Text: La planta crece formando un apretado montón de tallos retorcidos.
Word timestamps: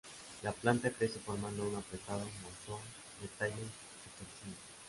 La 0.41 0.51
planta 0.51 0.89
crece 0.89 1.19
formando 1.19 1.61
un 1.63 1.75
apretado 1.75 2.25
montón 2.41 2.81
de 3.21 3.27
tallos 3.27 3.59
retorcidos. 4.03 4.57